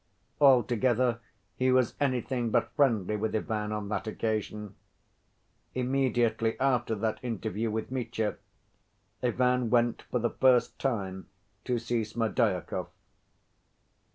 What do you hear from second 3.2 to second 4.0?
Ivan on